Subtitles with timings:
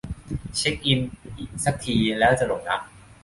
[0.57, 0.99] เช็กอิน
[1.63, 2.81] สักทีแล้วจะหลงรัก